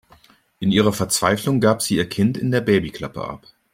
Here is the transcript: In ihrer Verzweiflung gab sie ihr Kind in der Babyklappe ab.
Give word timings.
In 0.59 0.71
ihrer 0.71 0.93
Verzweiflung 0.93 1.59
gab 1.59 1.83
sie 1.83 1.97
ihr 1.97 2.09
Kind 2.09 2.35
in 2.35 2.49
der 2.49 2.61
Babyklappe 2.61 3.23
ab. 3.23 3.45